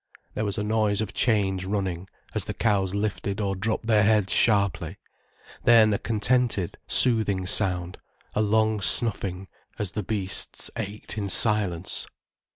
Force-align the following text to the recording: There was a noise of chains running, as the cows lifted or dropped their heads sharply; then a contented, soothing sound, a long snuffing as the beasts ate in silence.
There 0.33 0.45
was 0.45 0.57
a 0.57 0.63
noise 0.63 0.99
of 1.01 1.13
chains 1.13 1.63
running, 1.63 2.07
as 2.33 2.45
the 2.45 2.55
cows 2.55 2.95
lifted 2.95 3.39
or 3.39 3.55
dropped 3.55 3.85
their 3.85 4.01
heads 4.01 4.33
sharply; 4.33 4.97
then 5.63 5.93
a 5.93 5.99
contented, 5.99 6.79
soothing 6.87 7.45
sound, 7.45 7.99
a 8.33 8.41
long 8.41 8.81
snuffing 8.81 9.47
as 9.77 9.91
the 9.91 10.01
beasts 10.01 10.71
ate 10.75 11.19
in 11.19 11.29
silence. 11.29 12.07